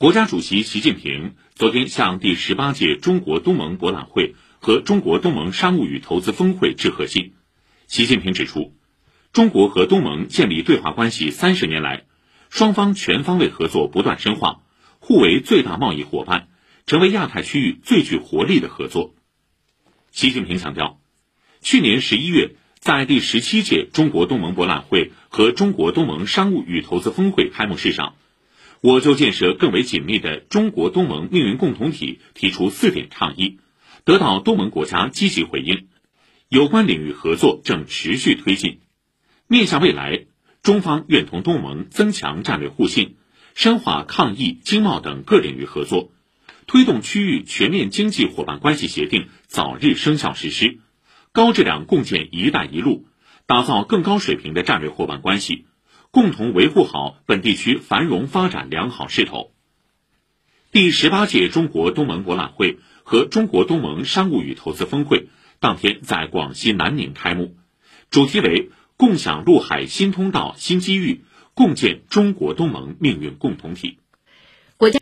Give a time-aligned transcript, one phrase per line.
[0.00, 7.32] 国家主席习近平昨天向第十八届中国东盟博览会和中国东盟商务与投资峰会致贺信。
[7.88, 8.76] 习近平指出，
[9.32, 12.04] 中国和东盟建立对华关系三十年来，
[12.48, 14.60] 双方全方位合作不断深化，
[15.00, 16.46] 互为最大贸易伙伴，
[16.86, 19.16] 成为亚太区域最具活力的合作。
[20.12, 21.00] 习近平强调，
[21.60, 28.14] 去年十一月在第十七届中国东盟博览会和中国东盟商务与投资峰会开幕式上。
[28.80, 33.58] 我就建设更为紧密的中国东盟命运共同体提出四点倡议，
[34.04, 35.88] 得到东盟国家积极回应，
[36.48, 38.80] 有关领域合作正持续推进。
[39.48, 40.26] 面向未来，
[40.62, 43.16] 中方愿同东盟增强战略互信，
[43.54, 46.12] 深化抗疫、经贸等各领域合作，
[46.66, 50.78] 推动区域全面经济伙伴关系协定早日生效实施，
[51.32, 53.06] 高质量共建“一带一路”，
[53.46, 55.64] 打造更高水平的战略伙伴关系。
[56.10, 59.52] 共同维护好本地区繁荣发展良好势头。
[60.72, 65.28] 第十八届中国东盟博览会和中国东盟商务与投资峰会
[65.60, 67.56] 当天在广西南宁开幕，
[68.10, 73.98] 主题为“共享陆海新通道新机遇，共建中国东盟命运共同体”。